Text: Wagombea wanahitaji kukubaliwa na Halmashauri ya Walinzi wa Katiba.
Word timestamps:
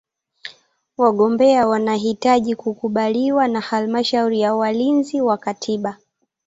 Wagombea 0.97 1.67
wanahitaji 1.67 2.55
kukubaliwa 2.55 3.47
na 3.47 3.59
Halmashauri 3.61 4.39
ya 4.39 4.55
Walinzi 4.55 5.21
wa 5.21 5.37
Katiba. 5.37 5.97